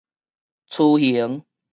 [0.65, 1.45] 雛型